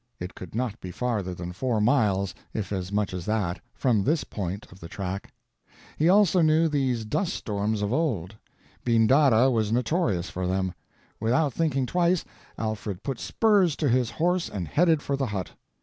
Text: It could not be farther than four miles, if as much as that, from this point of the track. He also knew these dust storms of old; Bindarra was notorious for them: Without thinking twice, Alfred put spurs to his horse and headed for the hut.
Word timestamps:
It 0.19 0.33
could 0.33 0.55
not 0.55 0.79
be 0.81 0.89
farther 0.89 1.35
than 1.35 1.53
four 1.53 1.79
miles, 1.79 2.33
if 2.55 2.71
as 2.71 2.91
much 2.91 3.13
as 3.13 3.27
that, 3.27 3.61
from 3.75 4.03
this 4.03 4.23
point 4.23 4.65
of 4.71 4.79
the 4.79 4.87
track. 4.87 5.31
He 5.95 6.09
also 6.09 6.41
knew 6.41 6.67
these 6.67 7.05
dust 7.05 7.35
storms 7.35 7.83
of 7.83 7.93
old; 7.93 8.33
Bindarra 8.83 9.51
was 9.51 9.71
notorious 9.71 10.27
for 10.27 10.47
them: 10.47 10.73
Without 11.19 11.53
thinking 11.53 11.85
twice, 11.85 12.25
Alfred 12.57 13.03
put 13.03 13.19
spurs 13.19 13.75
to 13.75 13.89
his 13.89 14.09
horse 14.09 14.49
and 14.49 14.67
headed 14.67 15.03
for 15.03 15.15
the 15.15 15.27
hut. 15.27 15.51